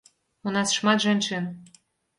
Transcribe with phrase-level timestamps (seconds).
[0.47, 1.45] У нас шмат жанчын.